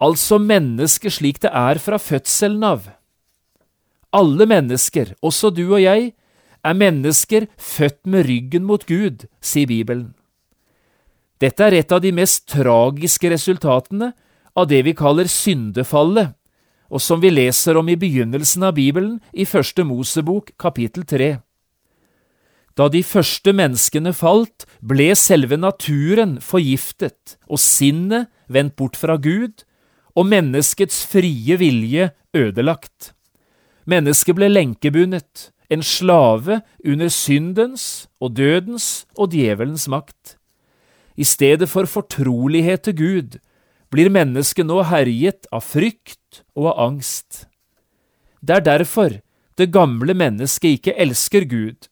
altså 0.00 0.38
mennesket 0.38 1.18
slik 1.18 1.42
det 1.42 1.52
er 1.52 1.80
fra 1.82 1.98
fødselen 2.00 2.64
av. 2.64 2.88
Alle 4.12 4.46
mennesker, 4.48 5.12
også 5.20 5.50
du 5.52 5.66
og 5.66 5.82
jeg, 5.82 6.12
er 6.64 6.74
mennesker 6.74 7.46
født 7.58 8.06
med 8.06 8.24
ryggen 8.26 8.64
mot 8.64 8.86
Gud, 8.86 9.26
sier 9.40 9.68
Bibelen. 9.68 10.14
Dette 11.38 11.62
er 11.62 11.76
et 11.78 11.92
av 11.92 12.00
de 12.02 12.10
mest 12.12 12.48
tragiske 12.50 13.30
resultatene 13.30 14.12
av 14.58 14.66
det 14.70 14.80
vi 14.86 14.96
kaller 14.96 15.28
syndefallet, 15.30 16.32
og 16.88 17.04
som 17.04 17.20
vi 17.20 17.30
leser 17.30 17.76
om 17.76 17.88
i 17.92 17.98
begynnelsen 18.00 18.64
av 18.64 18.74
Bibelen 18.78 19.18
i 19.32 19.44
Første 19.46 19.84
Mosebok 19.84 20.54
kapittel 20.58 21.04
tre. 21.06 21.36
Da 22.78 22.86
de 22.86 23.00
første 23.02 23.50
menneskene 23.56 24.12
falt, 24.14 24.62
ble 24.78 25.10
selve 25.18 25.58
naturen 25.58 26.36
forgiftet 26.44 27.34
og 27.50 27.58
sinnet 27.58 28.30
vendt 28.46 28.76
bort 28.78 28.96
fra 28.96 29.18
Gud, 29.18 29.64
og 30.14 30.26
menneskets 30.30 31.02
frie 31.06 31.58
vilje 31.58 32.12
ødelagt. 32.34 33.12
Mennesket 33.88 34.38
ble 34.38 34.48
lenkebundet, 34.50 35.50
en 35.68 35.82
slave 35.82 36.60
under 36.84 37.10
syndens 37.12 38.06
og 38.22 38.36
dødens 38.38 39.06
og 39.18 39.34
djevelens 39.34 39.88
makt. 39.90 40.38
I 41.18 41.26
stedet 41.26 41.68
for 41.68 41.84
fortrolighet 41.84 42.86
til 42.86 42.96
Gud 42.96 43.38
blir 43.90 44.10
mennesket 44.12 44.68
nå 44.68 44.80
herjet 44.86 45.48
av 45.52 45.66
frykt 45.66 46.44
og 46.54 46.72
av 46.72 46.82
angst. 46.88 47.46
Det 48.40 48.58
er 48.58 48.64
derfor 48.64 49.18
det 49.58 49.72
gamle 49.74 50.14
mennesket 50.14 50.78
ikke 50.78 50.94
elsker 50.94 51.44
Gud, 51.50 51.88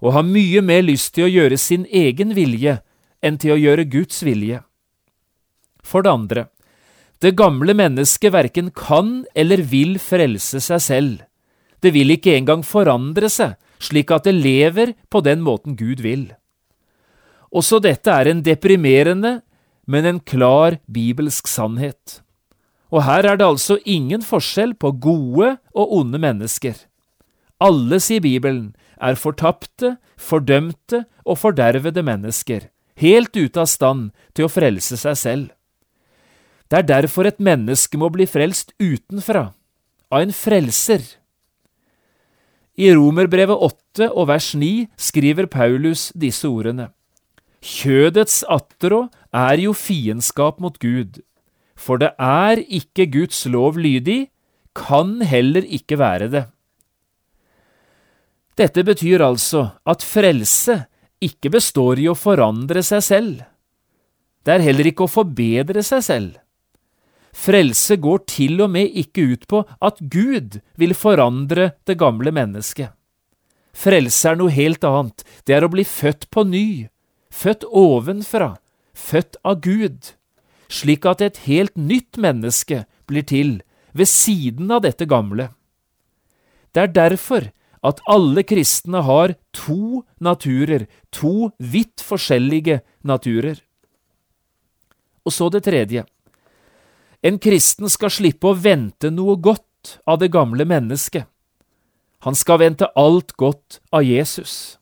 og 0.00 0.14
har 0.16 0.26
mye 0.26 0.62
mer 0.64 0.84
lyst 0.86 1.14
til 1.14 1.26
å 1.26 1.32
gjøre 1.32 1.58
sin 1.60 1.86
egen 1.86 2.34
vilje 2.36 2.78
enn 3.20 3.36
til 3.40 3.54
å 3.54 3.60
gjøre 3.60 3.88
Guds 3.92 4.22
vilje. 4.24 4.62
For 5.84 6.04
det 6.04 6.12
andre, 6.12 6.46
det 7.20 7.36
gamle 7.36 7.74
mennesket 7.76 8.32
verken 8.32 8.70
kan 8.72 9.24
eller 9.36 9.60
vil 9.68 9.98
frelse 10.00 10.60
seg 10.64 10.80
selv. 10.80 11.18
Det 11.80 11.92
vil 11.92 12.12
ikke 12.16 12.36
engang 12.36 12.64
forandre 12.64 13.28
seg 13.32 13.58
slik 13.80 14.12
at 14.12 14.28
det 14.28 14.36
lever 14.36 14.94
på 15.08 15.22
den 15.24 15.40
måten 15.44 15.76
Gud 15.76 16.02
vil. 16.04 16.28
Også 17.50 17.80
dette 17.82 18.12
er 18.12 18.30
en 18.30 18.42
deprimerende, 18.46 19.40
men 19.90 20.06
en 20.06 20.20
klar 20.20 20.78
bibelsk 20.86 21.48
sannhet. 21.50 22.20
Og 22.90 23.04
her 23.06 23.26
er 23.26 23.38
det 23.40 23.46
altså 23.46 23.78
ingen 23.84 24.22
forskjell 24.22 24.74
på 24.78 24.92
gode 25.02 25.56
og 25.74 25.96
onde 26.00 26.20
mennesker. 26.20 26.76
Alle, 27.60 27.98
sier 28.00 28.22
Bibelen, 28.22 28.72
er 29.00 29.16
fortapte, 29.18 29.96
fordømte 30.20 31.04
og 31.24 31.38
fordervede 31.40 32.04
mennesker, 32.04 32.68
helt 33.00 33.36
ute 33.36 33.62
av 33.62 33.70
stand 33.70 34.10
til 34.36 34.46
å 34.46 34.52
frelse 34.52 34.98
seg 35.00 35.16
selv. 35.18 35.48
Det 36.70 36.82
er 36.82 36.86
derfor 36.86 37.26
et 37.26 37.40
menneske 37.42 37.98
må 37.98 38.12
bli 38.14 38.28
frelst 38.30 38.74
utenfra, 38.78 39.50
av 40.10 40.22
en 40.22 40.34
frelser. 40.34 41.02
I 42.78 42.92
Romerbrevet 42.94 43.58
8 43.58 44.12
og 44.14 44.28
vers 44.30 44.52
9 44.54 44.86
skriver 45.00 45.50
Paulus 45.50 46.10
disse 46.14 46.46
ordene. 46.48 46.90
Kjødets 47.60 48.40
attrå 48.48 49.08
er 49.36 49.60
jo 49.60 49.74
fiendskap 49.76 50.62
mot 50.62 50.78
Gud, 50.80 51.18
for 51.76 52.00
det 52.00 52.14
er 52.16 52.62
ikke 52.62 53.08
Guds 53.10 53.42
lov 53.50 53.76
lydig, 53.76 54.30
kan 54.76 55.18
heller 55.26 55.66
ikke 55.66 55.98
være 55.98 56.30
det. 56.32 56.44
Dette 58.60 58.82
betyr 58.84 59.22
altså 59.24 59.70
at 59.88 60.04
frelse 60.04 60.82
ikke 61.24 61.52
består 61.54 62.00
i 62.00 62.10
å 62.10 62.16
forandre 62.18 62.82
seg 62.84 63.02
selv. 63.06 63.40
Det 64.44 64.52
er 64.52 64.64
heller 64.64 64.90
ikke 64.90 65.06
å 65.06 65.12
forbedre 65.12 65.80
seg 65.84 66.04
selv. 66.04 66.38
Frelse 67.36 67.96
går 68.02 68.24
til 68.28 68.60
og 68.60 68.72
med 68.74 68.96
ikke 69.00 69.24
ut 69.32 69.46
på 69.48 69.62
at 69.80 70.00
Gud 70.12 70.58
vil 70.80 70.96
forandre 70.98 71.70
det 71.88 71.96
gamle 72.00 72.32
mennesket. 72.34 72.90
Frelse 73.72 74.32
er 74.32 74.36
noe 74.40 74.52
helt 74.52 74.84
annet, 74.84 75.22
det 75.46 75.54
er 75.56 75.64
å 75.64 75.70
bli 75.72 75.84
født 75.86 76.26
på 76.34 76.44
ny, 76.44 76.88
født 77.30 77.64
ovenfra, 77.64 78.56
født 78.92 79.38
av 79.46 79.62
Gud, 79.64 80.10
slik 80.68 81.06
at 81.06 81.22
et 81.24 81.38
helt 81.46 81.76
nytt 81.78 82.18
menneske 82.20 82.82
blir 83.08 83.24
til 83.24 83.60
ved 83.96 84.10
siden 84.10 84.74
av 84.74 84.82
dette 84.84 85.06
gamle. 85.08 85.48
Det 86.74 86.82
er 86.82 86.92
derfor 86.98 87.48
at 87.86 88.00
alle 88.10 88.44
kristne 88.44 89.02
har 89.06 89.34
to 89.56 90.02
naturer, 90.20 90.86
to 91.10 91.50
vidt 91.58 92.04
forskjellige 92.04 92.80
naturer. 93.06 93.60
Og 95.24 95.32
så 95.32 95.48
det 95.52 95.64
tredje. 95.64 96.04
En 97.22 97.38
kristen 97.40 97.88
skal 97.92 98.12
slippe 98.12 98.48
å 98.48 98.56
vente 98.56 99.10
noe 99.12 99.36
godt 99.36 100.00
av 100.08 100.20
det 100.20 100.30
gamle 100.32 100.64
mennesket. 100.68 101.26
Han 102.24 102.36
skal 102.36 102.60
vente 102.60 102.88
alt 103.00 103.32
godt 103.40 103.80
av 103.92 104.04
Jesus. 104.04 104.76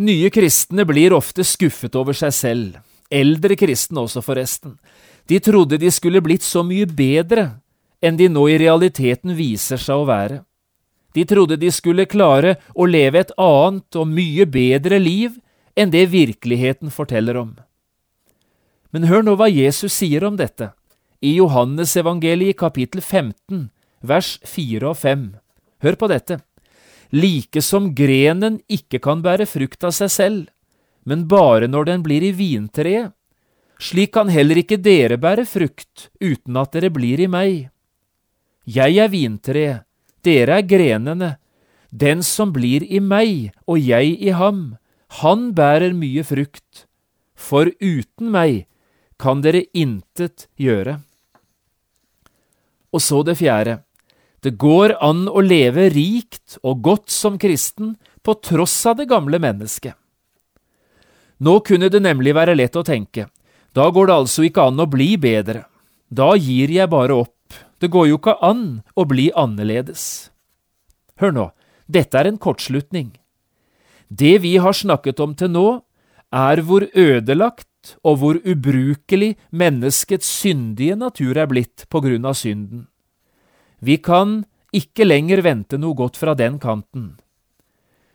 Nye 0.00 0.30
kristne 0.32 0.86
blir 0.88 1.12
ofte 1.12 1.44
skuffet 1.44 1.96
over 1.96 2.16
seg 2.16 2.32
selv, 2.32 2.76
eldre 3.12 3.56
kristne 3.60 4.00
også 4.00 4.22
forresten. 4.24 4.78
De 5.28 5.36
trodde 5.44 5.76
de 5.80 5.90
skulle 5.92 6.22
blitt 6.24 6.44
så 6.44 6.62
mye 6.64 6.88
bedre 6.88 7.60
enn 8.00 8.16
de 8.16 8.30
nå 8.32 8.46
i 8.48 8.56
realiteten 8.60 9.36
viser 9.36 9.80
seg 9.80 10.00
å 10.00 10.08
være. 10.08 10.40
De 11.12 11.24
trodde 11.24 11.56
de 11.58 11.70
skulle 11.74 12.06
klare 12.06 12.56
å 12.74 12.86
leve 12.86 13.24
et 13.24 13.32
annet 13.38 13.98
og 13.98 14.10
mye 14.10 14.46
bedre 14.46 15.00
liv 15.02 15.38
enn 15.74 15.90
det 15.90 16.06
virkeligheten 16.12 16.92
forteller 16.94 17.38
om. 17.40 17.56
Men 18.90 19.06
hør 19.10 19.24
nå 19.26 19.36
hva 19.38 19.48
Jesus 19.50 19.94
sier 19.94 20.24
om 20.26 20.36
dette, 20.38 20.72
i 21.20 21.36
Johannesevangeliet 21.36 22.58
kapittel 22.58 23.02
15, 23.02 23.68
vers 24.00 24.38
4 24.46 24.86
og 24.90 24.96
5. 24.98 25.26
Hør 25.84 25.98
på 26.00 26.08
dette. 26.10 26.40
Like 27.10 27.62
som 27.62 27.90
grenen 27.94 28.60
ikke 28.70 29.00
kan 29.02 29.22
bære 29.22 29.46
frukt 29.50 29.84
av 29.86 29.94
seg 29.96 30.10
selv, 30.14 30.46
men 31.04 31.26
bare 31.28 31.66
når 31.70 31.90
den 31.90 32.06
blir 32.06 32.22
i 32.22 32.32
vintreet, 32.36 33.12
slik 33.80 34.12
kan 34.14 34.28
heller 34.28 34.60
ikke 34.60 34.78
dere 34.78 35.16
bære 35.18 35.46
frukt 35.48 36.10
uten 36.20 36.58
at 36.60 36.74
dere 36.76 36.90
blir 36.92 37.22
i 37.22 37.30
meg. 37.30 37.70
Jeg 38.68 38.98
er 39.00 39.08
vintreet, 39.10 39.86
dere 40.26 40.60
er 40.60 40.66
grenene. 40.68 41.36
Den 41.90 42.22
som 42.22 42.52
blir 42.54 42.84
i 42.86 43.00
meg 43.02 43.50
og 43.66 43.80
jeg 43.82 44.14
i 44.20 44.30
ham, 44.36 44.76
han 45.20 45.50
bærer 45.58 45.94
mye 45.96 46.24
frukt. 46.26 46.86
For 47.34 47.72
uten 47.80 48.30
meg 48.30 48.66
kan 49.20 49.42
dere 49.44 49.64
intet 49.76 50.46
gjøre. 50.60 51.00
Og 52.90 53.02
så 53.02 53.22
det 53.26 53.38
fjerde. 53.40 53.80
Det 54.40 54.56
går 54.56 54.96
an 55.04 55.26
å 55.28 55.42
leve 55.44 55.90
rikt 55.92 56.56
og 56.64 56.80
godt 56.84 57.12
som 57.12 57.36
kristen 57.38 57.96
på 58.24 58.34
tross 58.40 58.78
av 58.88 58.96
det 58.96 59.08
gamle 59.10 59.40
mennesket. 59.42 59.92
Nå 61.40 61.60
kunne 61.64 61.88
det 61.92 62.00
nemlig 62.04 62.34
være 62.36 62.56
lett 62.56 62.76
å 62.76 62.84
tenke, 62.84 63.26
da 63.72 63.86
går 63.88 64.08
det 64.08 64.16
altså 64.16 64.44
ikke 64.44 64.66
an 64.68 64.80
å 64.82 64.88
bli 64.90 65.14
bedre, 65.20 65.62
da 66.08 66.34
gir 66.36 66.72
jeg 66.72 66.90
bare 66.92 67.16
opp, 67.22 67.32
det 67.80 67.90
går 67.92 68.10
jo 68.10 68.18
ikke 68.20 68.36
an 68.44 68.82
å 68.94 69.06
bli 69.08 69.30
annerledes. 69.36 70.30
Hør 71.20 71.32
nå, 71.36 71.46
dette 71.88 72.18
er 72.18 72.28
en 72.28 72.40
kortslutning. 72.40 73.14
Det 74.08 74.38
vi 74.44 74.56
har 74.58 74.76
snakket 74.76 75.20
om 75.20 75.34
til 75.38 75.52
nå, 75.54 75.68
er 76.30 76.62
hvor 76.62 76.86
ødelagt 76.94 77.96
og 78.04 78.20
hvor 78.20 78.38
ubrukelig 78.44 79.34
menneskets 79.50 80.28
syndige 80.28 80.96
natur 80.98 81.38
er 81.38 81.48
blitt 81.50 81.86
på 81.90 82.02
grunn 82.04 82.28
av 82.28 82.36
synden. 82.38 82.86
Vi 83.80 83.96
kan 83.96 84.44
ikke 84.76 85.06
lenger 85.06 85.42
vente 85.42 85.78
noe 85.80 85.96
godt 85.96 86.20
fra 86.20 86.36
den 86.38 86.60
kanten. 86.62 87.16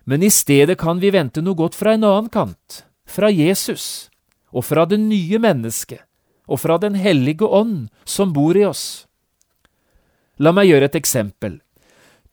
Men 0.06 0.24
i 0.24 0.30
stedet 0.30 0.78
kan 0.78 1.02
vi 1.02 1.10
vente 1.12 1.42
noe 1.42 1.58
godt 1.58 1.76
fra 1.76 1.96
en 1.96 2.06
annen 2.06 2.30
kant, 2.30 2.86
fra 3.10 3.32
Jesus, 3.34 4.12
og 4.54 4.68
fra 4.68 4.86
det 4.86 5.00
nye 5.02 5.40
mennesket, 5.42 6.04
og 6.46 6.62
fra 6.62 6.78
Den 6.78 6.94
hellige 6.94 7.48
ånd 7.48 7.90
som 8.06 8.34
bor 8.34 8.56
i 8.56 8.64
oss. 8.64 9.08
La 10.42 10.52
meg 10.52 10.68
gjøre 10.68 10.90
et 10.90 10.98
eksempel. 11.00 11.60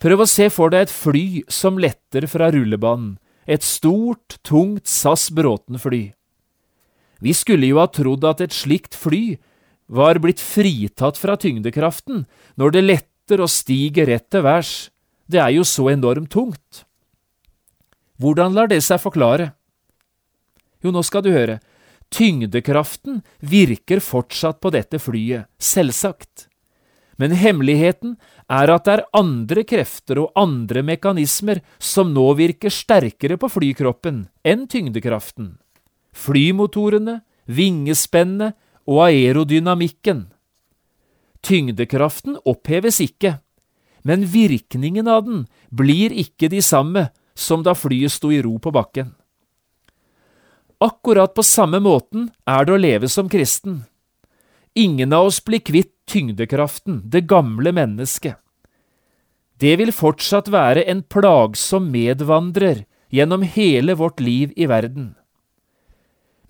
Prøv 0.03 0.25
å 0.25 0.31
se 0.31 0.49
for 0.51 0.73
deg 0.75 0.89
et 0.89 0.95
fly 0.95 1.27
som 1.53 1.79
letter 1.79 2.27
fra 2.31 2.51
rullebanen, 2.51 3.19
et 3.47 3.63
stort, 3.63 4.39
tungt 4.47 4.91
SAS 4.91 5.29
Bråten-fly. 5.35 6.13
Vi 7.23 7.33
skulle 7.39 7.69
jo 7.71 7.79
ha 7.79 7.87
trodd 7.91 8.25
at 8.27 8.43
et 8.43 8.55
slikt 8.55 8.99
fly 8.99 9.39
var 9.93 10.19
blitt 10.23 10.43
fritatt 10.43 11.19
fra 11.21 11.37
tyngdekraften 11.39 12.25
når 12.59 12.75
det 12.75 12.85
letter 12.87 13.43
og 13.45 13.51
stiger 13.51 14.11
rett 14.11 14.27
til 14.33 14.43
værs, 14.47 14.91
det 15.31 15.39
er 15.39 15.53
jo 15.55 15.67
så 15.67 15.89
enormt 15.93 16.33
tungt. 16.35 16.83
Hvordan 18.19 18.55
lar 18.55 18.71
det 18.71 18.83
seg 18.83 19.03
forklare? 19.03 19.53
Jo, 20.83 20.91
nå 20.91 21.03
skal 21.07 21.23
du 21.23 21.31
høre, 21.31 21.61
tyngdekraften 22.11 23.23
virker 23.38 24.03
fortsatt 24.03 24.59
på 24.62 24.75
dette 24.75 24.99
flyet, 25.03 25.47
selvsagt. 25.62 26.49
Men 27.23 27.37
hemmeligheten 27.39 28.17
er 28.51 28.71
at 28.75 28.89
det 28.89 28.95
er 28.97 29.05
andre 29.15 29.63
krefter 29.69 30.19
og 30.25 30.33
andre 30.39 30.83
mekanismer 30.83 31.61
som 31.79 32.11
nå 32.11 32.25
virker 32.35 32.73
sterkere 32.75 33.39
på 33.39 33.51
flykroppen 33.53 34.25
enn 34.43 34.65
tyngdekraften. 34.67 35.53
Flymotorene, 36.11 37.21
vingespennene 37.47 38.53
og 38.91 39.05
aerodynamikken. 39.07 40.27
Tyngdekraften 41.47 42.41
oppheves 42.43 42.99
ikke, 43.05 43.37
men 44.03 44.27
virkningen 44.27 45.07
av 45.07 45.23
den 45.29 45.47
blir 45.71 46.11
ikke 46.11 46.51
de 46.51 46.63
samme 46.63 47.07
som 47.39 47.63
da 47.63 47.77
flyet 47.79 48.19
sto 48.19 48.33
i 48.35 48.43
ro 48.43 48.57
på 48.59 48.75
bakken. 48.75 49.15
Akkurat 50.83 51.31
på 51.35 51.47
samme 51.47 51.79
måten 51.79 52.27
er 52.51 52.67
det 52.67 52.75
å 52.75 52.83
leve 52.83 53.09
som 53.09 53.31
kristen. 53.31 53.85
Ingen 54.75 55.15
av 55.15 55.31
oss 55.31 55.39
blir 55.45 55.63
kvitt 55.63 56.02
tyngdekraften, 56.12 57.03
det 57.09 57.27
gamle 57.31 57.72
mennesket. 57.75 58.37
Det 59.62 59.77
vil 59.79 59.92
fortsatt 59.94 60.51
være 60.51 60.85
en 60.90 61.03
plagsom 61.07 61.90
medvandrer 61.92 62.85
gjennom 63.12 63.44
hele 63.46 63.94
vårt 63.98 64.20
liv 64.20 64.53
i 64.57 64.66
verden. 64.66 65.12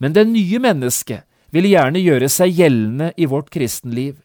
Men 0.00 0.14
det 0.16 0.24
nye 0.30 0.58
mennesket 0.62 1.26
vil 1.52 1.68
gjerne 1.68 2.00
gjøre 2.00 2.30
seg 2.32 2.56
gjeldende 2.56 3.12
i 3.20 3.28
vårt 3.28 3.50
kristenliv. 3.52 4.16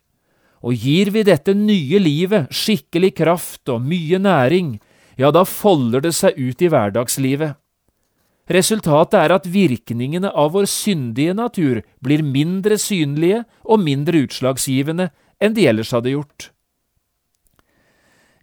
Og 0.64 0.74
gir 0.74 1.12
vi 1.14 1.26
dette 1.28 1.54
nye 1.54 2.00
livet 2.02 2.50
skikkelig 2.54 3.14
kraft 3.20 3.70
og 3.70 3.84
mye 3.86 4.18
næring, 4.22 4.78
ja, 5.18 5.32
da 5.34 5.44
folder 5.46 6.02
det 6.06 6.14
seg 6.16 6.38
ut 6.38 6.62
i 6.62 6.70
hverdagslivet. 6.72 7.58
Resultatet 8.48 9.18
er 9.20 9.34
at 9.36 9.48
virkningene 9.52 10.30
av 10.32 10.54
vår 10.56 10.70
syndige 10.72 11.34
natur 11.36 11.82
blir 12.00 12.24
mindre 12.24 12.78
synlige 12.80 13.42
og 13.68 13.82
mindre 13.84 14.24
utslagsgivende 14.24 15.10
enn 15.42 15.56
de 15.58 15.68
ellers 15.70 15.94
hadde 15.96 16.14
gjort. 16.16 16.50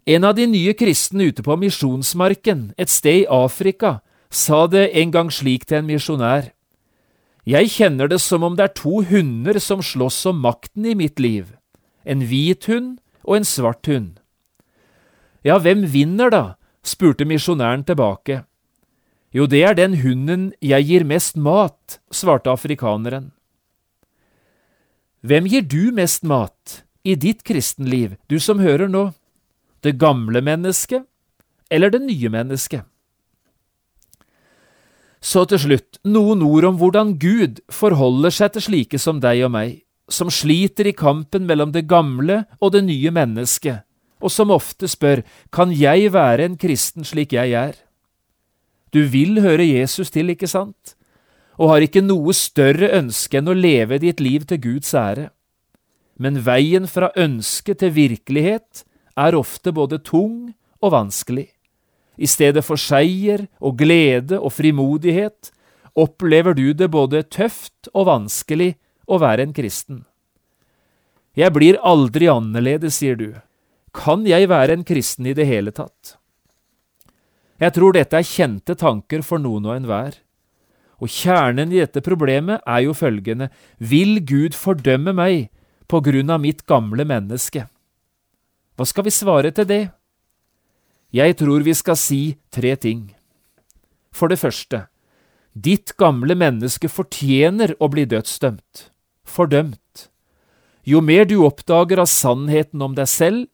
En 0.05 0.23
av 0.23 0.35
de 0.37 0.45
nye 0.45 0.73
kristne 0.77 1.31
ute 1.31 1.43
på 1.43 1.57
misjonsmarken, 1.57 2.73
et 2.77 2.91
sted 2.93 3.23
i 3.23 3.29
Afrika, 3.31 3.99
sa 4.29 4.65
det 4.67 4.91
en 4.93 5.11
gang 5.11 5.31
slik 5.33 5.65
til 5.65 5.81
en 5.81 5.89
misjonær. 5.89 6.51
Jeg 7.45 7.69
kjenner 7.73 8.09
det 8.09 8.21
som 8.21 8.45
om 8.45 8.55
det 8.57 8.69
er 8.69 8.77
to 8.77 9.01
hunder 9.09 9.57
som 9.61 9.81
slåss 9.85 10.23
om 10.29 10.41
makten 10.45 10.85
i 10.85 10.97
mitt 10.97 11.21
liv 11.21 11.53
en 12.05 12.21
hvit 12.29 12.69
hund 12.69 12.99
og 13.25 13.39
en 13.39 13.47
svart 13.47 13.89
hund. 13.89 14.19
Ja, 15.45 15.57
hvem 15.57 15.85
vinner 15.91 16.29
da? 16.29 16.43
spurte 16.85 17.25
misjonæren 17.25 17.83
tilbake. 17.85 18.43
Jo, 19.33 19.45
det 19.49 19.63
er 19.65 19.73
den 19.73 19.97
hunden 20.03 20.53
jeg 20.61 20.85
gir 20.85 21.03
mest 21.03 21.35
mat, 21.35 21.99
svarte 22.13 22.53
afrikaneren. 22.53 23.31
Hvem 25.25 25.47
gir 25.49 25.63
du 25.65 25.89
mest 25.95 26.21
mat 26.21 26.83
i 27.01 27.15
ditt 27.17 27.39
kristenliv, 27.47 28.13
du 28.29 28.37
som 28.37 28.59
hører 28.61 28.85
nå? 28.91 29.07
Det 29.81 29.95
gamle 29.97 30.41
mennesket 30.45 31.07
eller 31.73 31.89
det 31.89 32.03
nye 32.03 32.29
mennesket? 32.29 32.83
Så 35.25 35.47
til 35.49 35.63
slutt 35.63 35.97
noen 36.05 36.43
ord 36.45 36.67
om 36.69 36.77
hvordan 36.77 37.15
Gud 37.17 37.63
forholder 37.73 38.35
seg 38.37 38.53
til 38.53 38.65
slike 38.67 39.01
som 39.01 39.17
deg 39.23 39.41
og 39.47 39.55
meg 39.55 39.79
som 40.13 40.29
sliter 40.29 40.91
i 40.91 40.93
kampen 40.93 41.47
mellom 41.49 41.71
det 41.73 41.87
gamle 41.89 42.43
og 42.59 42.75
det 42.75 42.83
nye 42.85 43.09
mennesket, 43.09 43.81
og 44.21 44.29
som 44.29 44.53
ofte 44.53 44.85
spør 44.85 45.23
Kan 45.49 45.73
jeg 45.73 46.13
være 46.13 46.45
en 46.45 46.57
kristen 46.61 47.01
slik 47.01 47.33
jeg 47.33 47.57
er? 47.57 47.73
Du 48.93 49.01
vil 49.09 49.41
høre 49.41 49.65
Jesus 49.65 50.13
til, 50.13 50.29
ikke 50.29 50.47
sant? 50.47 50.94
Og 51.55 51.71
har 51.71 51.85
ikke 51.85 52.03
noe 52.03 52.33
større 52.35 52.91
ønske 52.97 53.39
enn 53.39 53.51
å 53.51 53.55
leve 53.55 53.99
ditt 54.03 54.19
liv 54.23 54.43
til 54.49 54.59
Guds 54.63 54.91
ære. 54.97 55.29
Men 56.19 56.41
veien 56.43 56.87
fra 56.87 57.11
ønske 57.19 57.75
til 57.79 57.93
virkelighet 57.95 58.83
er 59.19 59.35
ofte 59.35 59.71
både 59.75 59.99
tung 60.03 60.53
og 60.83 60.91
vanskelig. 60.95 61.47
I 62.15 62.27
stedet 62.31 62.63
for 62.63 62.79
seier 62.79 63.47
og 63.59 63.77
glede 63.79 64.39
og 64.39 64.53
frimodighet 64.55 65.51
opplever 65.95 66.55
du 66.55 66.73
det 66.73 66.89
både 66.91 67.23
tøft 67.23 67.89
og 67.93 68.07
vanskelig 68.11 68.75
å 69.07 69.19
være 69.19 69.47
en 69.47 69.55
kristen. 69.55 70.03
Jeg 71.35 71.51
blir 71.51 71.79
aldri 71.83 72.29
annerledes, 72.31 73.01
sier 73.01 73.19
du. 73.19 73.33
Kan 73.95 74.23
jeg 74.27 74.47
være 74.51 74.77
en 74.77 74.85
kristen 74.87 75.27
i 75.27 75.35
det 75.35 75.47
hele 75.47 75.71
tatt? 75.75 76.15
Jeg 77.59 77.71
tror 77.75 77.95
dette 77.95 78.19
er 78.19 78.27
kjente 78.27 78.75
tanker 78.75 79.23
for 79.23 79.39
noen 79.39 79.67
og 79.67 79.75
enhver. 79.75 80.19
Og 81.03 81.11
kjernen 81.11 81.73
i 81.73 81.81
dette 81.81 82.03
problemet 82.03 82.63
er 82.63 82.85
jo 82.85 82.95
følgende, 82.95 83.49
vil 83.77 84.21
Gud 84.23 84.55
fordømme 84.55 85.13
meg 85.15 85.49
på 85.91 86.01
grunn 86.05 86.31
av 86.31 86.41
mitt 86.43 86.65
gamle 86.69 87.05
menneske? 87.07 87.67
Hva 88.75 88.87
skal 88.87 89.07
vi 89.07 89.13
svare 89.13 89.51
til 89.55 89.67
det? 89.69 89.83
Jeg 91.15 91.37
tror 91.39 91.63
vi 91.63 91.75
skal 91.75 91.99
si 91.99 92.21
tre 92.51 92.75
ting. 92.75 93.13
For 94.15 94.31
det 94.31 94.39
første, 94.39 94.87
ditt 95.55 95.95
gamle 95.99 96.35
menneske 96.35 96.89
fortjener 96.91 97.75
å 97.79 97.91
bli 97.91 98.07
dødsdømt 98.07 98.89
fordømt. 99.25 100.09
Jo 100.85 101.01
mer 101.01 101.25
du 101.25 101.39
oppdager 101.45 101.99
av 102.01 102.09
sannheten 102.09 102.81
om 102.85 102.95
deg 102.95 103.09
selv, 103.09 103.47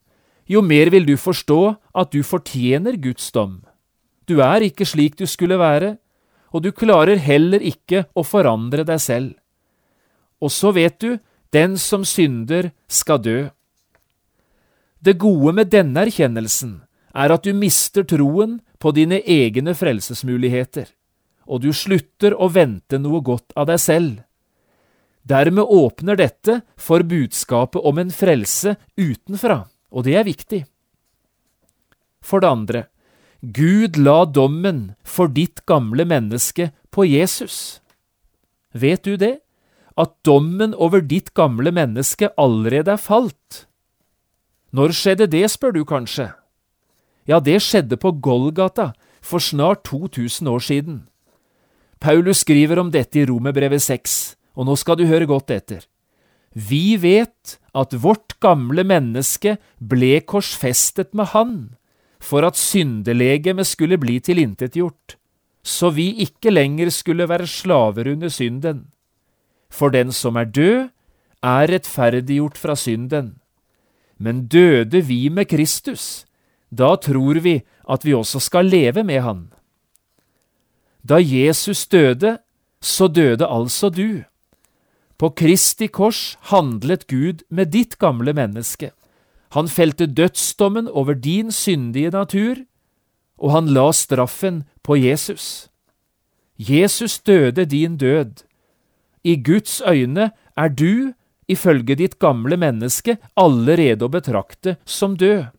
jo 0.52 0.62
mer 0.66 0.92
vil 0.92 1.08
du 1.08 1.16
forstå 1.16 1.62
at 1.96 2.12
du 2.12 2.20
fortjener 2.28 2.98
Guds 3.00 3.32
dom. 3.32 3.62
Du 4.28 4.42
er 4.44 4.66
ikke 4.68 4.86
slik 4.88 5.16
du 5.20 5.26
skulle 5.30 5.60
være, 5.60 5.96
og 6.52 6.64
du 6.66 6.72
klarer 6.76 7.20
heller 7.22 7.64
ikke 7.64 8.06
å 8.14 8.24
forandre 8.28 8.86
deg 8.88 9.02
selv. 9.02 9.34
Og 10.42 10.52
så 10.52 10.72
vet 10.76 11.00
du, 11.00 11.18
den 11.52 11.78
som 11.80 12.06
synder, 12.08 12.72
skal 12.88 13.22
dø. 13.24 13.40
Det 15.02 15.18
gode 15.20 15.54
med 15.58 15.72
denne 15.74 16.06
erkjennelsen 16.06 16.82
er 17.18 17.34
at 17.34 17.46
du 17.46 17.54
mister 17.58 18.06
troen 18.08 18.60
på 18.82 18.92
dine 18.96 19.20
egne 19.28 19.74
frelsesmuligheter, 19.78 20.88
og 21.48 21.64
du 21.64 21.72
slutter 21.76 22.36
å 22.38 22.50
vente 22.54 23.00
noe 23.02 23.22
godt 23.26 23.56
av 23.58 23.68
deg 23.72 23.82
selv. 23.82 24.20
Dermed 25.22 25.70
åpner 25.70 26.18
dette 26.18 26.62
for 26.80 27.06
budskapet 27.06 27.84
om 27.86 28.00
en 28.02 28.14
frelse 28.14 28.76
utenfra, 28.98 29.64
og 29.92 30.08
det 30.08 30.16
er 30.18 30.26
viktig. 30.26 30.64
For 32.26 32.42
det 32.42 32.50
andre, 32.50 32.84
Gud 33.42 33.98
la 33.98 34.26
dommen 34.30 34.94
for 35.02 35.32
ditt 35.34 35.64
gamle 35.66 36.06
menneske 36.06 36.70
på 36.94 37.08
Jesus. 37.10 37.82
Vet 38.74 39.02
du 39.02 39.18
det? 39.18 39.40
At 39.98 40.14
dommen 40.26 40.76
over 40.78 41.02
ditt 41.02 41.34
gamle 41.34 41.74
menneske 41.74 42.30
allerede 42.38 42.94
er 42.94 43.02
falt? 43.02 43.66
Når 44.72 44.94
skjedde 44.94 45.28
det, 45.34 45.50
spør 45.50 45.74
du 45.74 45.82
kanskje? 45.90 46.30
Ja, 47.26 47.42
det 47.42 47.64
skjedde 47.66 47.98
på 47.98 48.14
Golgata 48.22 48.92
for 49.22 49.42
snart 49.42 49.84
2000 49.90 50.48
år 50.48 50.62
siden. 50.62 51.02
Paulus 52.00 52.46
skriver 52.46 52.80
om 52.80 52.94
dette 52.94 53.20
i 53.22 53.26
Romerbrevet 53.26 53.82
6, 53.82 54.36
og 54.58 54.70
nå 54.70 54.78
skal 54.78 54.98
du 55.02 55.06
høre 55.10 55.26
godt 55.26 55.52
etter. 55.54 55.84
Vi 56.54 56.98
vet 57.02 57.58
at 57.74 57.94
vårt 57.94 58.38
gamle 58.44 58.86
menneske 58.86 59.58
ble 59.78 60.20
korsfestet 60.22 61.14
med 61.18 61.34
Han, 61.34 61.54
for 62.22 62.46
at 62.46 62.60
syndelegemet 62.60 63.68
skulle 63.68 63.98
bli 63.98 64.20
tilintetgjort, 64.22 65.18
så 65.64 65.90
vi 65.90 66.12
ikke 66.24 66.54
lenger 66.54 66.90
skulle 66.94 67.28
være 67.30 67.48
slaver 67.50 68.12
under 68.14 68.30
synden. 68.30 68.86
For 69.70 69.90
den 69.90 70.12
som 70.12 70.38
er 70.38 70.46
død, 70.46 70.90
er 71.42 71.72
rettferdiggjort 71.74 72.58
fra 72.58 72.76
synden. 72.76 73.40
Men 74.18 74.46
døde 74.46 75.02
vi 75.02 75.30
med 75.30 75.50
Kristus, 75.50 76.26
da 76.70 76.96
tror 76.96 77.42
vi 77.42 77.62
at 77.90 78.06
vi 78.06 78.14
også 78.14 78.40
skal 78.40 78.70
leve 78.70 79.04
med 79.04 79.22
Han. 79.22 79.50
Da 81.02 81.18
Jesus 81.18 81.88
døde, 81.88 82.38
så 82.82 83.08
døde 83.08 83.48
altså 83.48 83.90
du. 83.90 84.24
På 85.18 85.30
Kristi 85.30 85.88
kors 85.88 86.38
handlet 86.54 87.08
Gud 87.08 87.44
med 87.50 87.74
ditt 87.74 87.98
gamle 87.98 88.34
menneske. 88.34 88.92
Han 89.52 89.68
felte 89.68 90.08
dødsdommen 90.08 90.88
over 90.88 91.14
din 91.14 91.52
syndige 91.52 92.10
natur, 92.10 92.64
og 93.38 93.52
han 93.52 93.74
la 93.76 93.92
straffen 93.92 94.64
på 94.84 94.96
Jesus. 94.96 95.68
Jesus 96.58 97.20
døde 97.20 97.66
din 97.66 97.98
død. 97.98 98.46
I 99.24 99.36
Guds 99.44 99.82
øyne 99.88 100.32
er 100.58 100.70
du, 100.70 101.14
ifølge 101.48 101.96
ditt 101.96 102.20
gamle 102.20 102.58
menneske, 102.58 103.18
allerede 103.36 104.06
å 104.06 104.14
betrakte 104.14 104.78
som 104.86 105.18
død. 105.18 105.50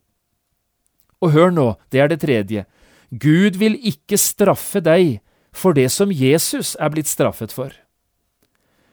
Og 1.21 1.35
hør 1.35 1.51
nå, 1.51 1.67
det 1.93 2.01
er 2.01 2.09
det 2.09 2.21
tredje. 2.23 2.65
Gud 3.11 3.59
vil 3.61 3.77
ikke 3.77 4.17
straffe 4.17 4.81
deg 4.81 5.21
for 5.53 5.77
det 5.77 5.91
som 5.93 6.11
Jesus 6.11 6.73
er 6.81 6.89
blitt 6.95 7.11
straffet 7.11 7.53
for. 7.53 7.75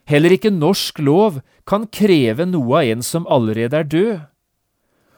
Heller 0.10 0.34
ikke 0.36 0.52
norsk 0.52 1.00
lov 1.00 1.40
kan 1.70 1.88
kreve 1.88 2.44
noe 2.50 2.82
av 2.82 2.92
en 2.92 3.06
som 3.06 3.30
allerede 3.30 3.80
er 3.80 3.88
død 3.88 4.20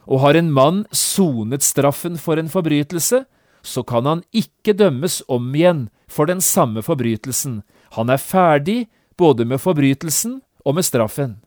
og 0.07 0.23
har 0.23 0.37
en 0.37 0.51
mann 0.51 0.85
sonet 0.91 1.63
straffen 1.63 2.17
for 2.17 2.39
en 2.39 2.49
forbrytelse, 2.49 3.23
så 3.61 3.83
kan 3.83 4.05
han 4.05 4.23
ikke 4.33 4.73
dømmes 4.73 5.21
om 5.29 5.53
igjen 5.55 5.89
for 6.09 6.25
den 6.25 6.41
samme 6.41 6.81
forbrytelsen. 6.81 7.61
Han 7.97 8.09
er 8.09 8.17
ferdig 8.17 8.87
både 9.17 9.45
med 9.45 9.61
forbrytelsen 9.61 10.41
og 10.65 10.75
med 10.75 10.85
straffen. 10.85 11.37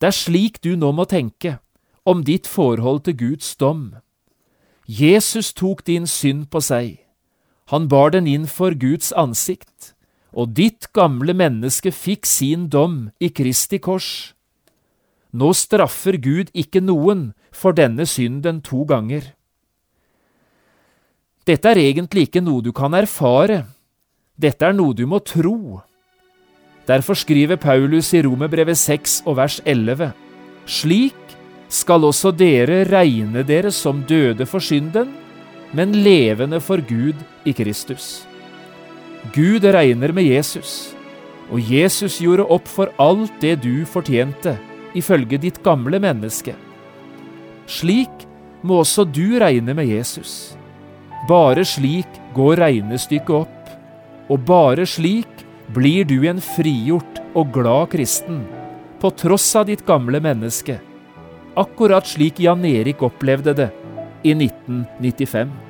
Det 0.00 0.12
er 0.12 0.16
slik 0.16 0.60
du 0.64 0.76
nå 0.76 0.92
må 0.96 1.04
tenke 1.08 1.58
om 2.08 2.24
ditt 2.24 2.48
forhold 2.48 3.04
til 3.04 3.16
Guds 3.16 3.56
dom. 3.56 3.96
Jesus 4.86 5.52
tok 5.52 5.84
din 5.86 6.06
synd 6.08 6.48
på 6.50 6.60
seg. 6.64 6.98
Han 7.70 7.86
bar 7.88 8.10
den 8.10 8.26
inn 8.26 8.48
for 8.50 8.74
Guds 8.74 9.12
ansikt, 9.12 9.92
og 10.32 10.56
ditt 10.56 10.88
gamle 10.96 11.34
menneske 11.36 11.92
fikk 11.94 12.26
sin 12.26 12.66
dom 12.72 13.10
i 13.20 13.28
Kristi 13.30 13.78
kors. 13.78 14.32
Nå 15.30 15.52
straffer 15.54 16.18
Gud 16.18 16.50
ikke 16.54 16.82
noen 16.82 17.30
for 17.54 17.76
denne 17.76 18.06
synden 18.08 18.58
to 18.66 18.82
ganger. 18.88 19.30
Dette 21.46 21.70
er 21.70 21.80
egentlig 21.82 22.28
ikke 22.28 22.42
noe 22.42 22.62
du 22.62 22.72
kan 22.74 22.94
erfare, 22.94 23.64
dette 24.40 24.66
er 24.66 24.74
noe 24.74 24.94
du 24.94 25.06
må 25.06 25.20
tro. 25.22 25.80
Derfor 26.88 27.14
skriver 27.14 27.60
Paulus 27.60 28.10
i 28.14 28.22
Romerbrevet 28.26 28.78
6 28.78 29.22
og 29.30 29.36
vers 29.38 29.60
11.: 29.64 30.10
Slik 30.66 31.36
skal 31.70 32.04
også 32.04 32.32
dere 32.34 32.82
regne 32.90 33.44
dere 33.46 33.70
som 33.70 34.02
døde 34.02 34.46
for 34.46 34.58
synden, 34.58 35.12
men 35.72 35.94
levende 35.94 36.60
for 36.60 36.82
Gud 36.82 37.18
i 37.46 37.52
Kristus. 37.54 38.26
Gud 39.34 39.64
regner 39.64 40.12
med 40.12 40.26
Jesus, 40.26 40.94
og 41.50 41.62
Jesus 41.62 42.18
gjorde 42.18 42.48
opp 42.50 42.66
for 42.66 42.90
alt 42.98 43.30
det 43.40 43.60
du 43.62 43.86
fortjente 43.86 44.58
ifølge 44.96 45.38
ditt 45.40 45.60
gamle 45.64 46.00
menneske. 46.02 46.54
Slik 47.70 48.26
må 48.66 48.80
også 48.82 49.06
du 49.06 49.38
regne 49.40 49.74
med 49.76 49.88
Jesus. 49.88 50.56
Bare 51.28 51.64
slik 51.68 52.20
går 52.34 52.60
regnestykket 52.64 53.34
opp, 53.42 53.72
og 54.30 54.44
bare 54.46 54.86
slik 54.88 55.44
blir 55.74 56.06
du 56.08 56.18
en 56.28 56.40
frigjort 56.42 57.20
og 57.34 57.52
glad 57.54 57.90
kristen, 57.94 58.42
på 59.00 59.10
tross 59.16 59.48
av 59.56 59.68
ditt 59.70 59.84
gamle 59.86 60.20
menneske, 60.22 60.80
akkurat 61.58 62.06
slik 62.06 62.40
Jan 62.42 62.64
Erik 62.66 63.02
opplevde 63.06 63.54
det 63.56 63.70
i 64.26 64.34
1995. 64.34 65.69